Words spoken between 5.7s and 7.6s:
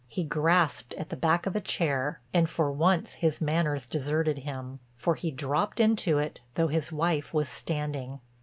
into it though his wife was